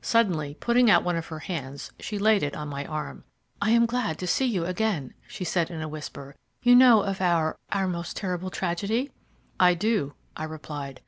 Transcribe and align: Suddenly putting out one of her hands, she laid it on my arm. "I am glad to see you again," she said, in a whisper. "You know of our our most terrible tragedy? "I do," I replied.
Suddenly 0.00 0.54
putting 0.60 0.90
out 0.90 1.04
one 1.04 1.14
of 1.16 1.26
her 1.26 1.40
hands, 1.40 1.92
she 2.00 2.18
laid 2.18 2.42
it 2.42 2.56
on 2.56 2.68
my 2.68 2.86
arm. 2.86 3.22
"I 3.60 3.72
am 3.72 3.84
glad 3.84 4.16
to 4.20 4.26
see 4.26 4.46
you 4.46 4.64
again," 4.64 5.12
she 5.28 5.44
said, 5.44 5.70
in 5.70 5.82
a 5.82 5.88
whisper. 5.90 6.34
"You 6.62 6.74
know 6.74 7.02
of 7.02 7.20
our 7.20 7.58
our 7.70 7.86
most 7.86 8.16
terrible 8.16 8.48
tragedy? 8.48 9.10
"I 9.60 9.74
do," 9.74 10.14
I 10.38 10.44
replied. 10.44 11.02